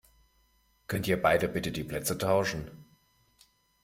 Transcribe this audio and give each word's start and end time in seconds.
Könnt 0.87 1.07
ihr 1.07 1.21
beide 1.21 1.47
bitte 1.47 1.71
die 1.71 1.83
Plätze 1.83 2.17
tauschen? 2.17 2.71